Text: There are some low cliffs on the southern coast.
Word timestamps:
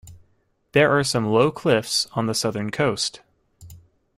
There 0.71 0.89
are 0.97 1.03
some 1.03 1.27
low 1.29 1.51
cliffs 1.51 2.07
on 2.13 2.25
the 2.25 2.33
southern 2.33 2.71
coast. 2.71 3.21